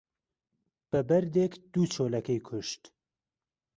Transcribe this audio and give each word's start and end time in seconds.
بە 0.89 0.99
بەردێک 1.09 1.53
دوو 1.73 1.83
چۆلەکەی 1.93 2.43
کوشت 2.47 2.81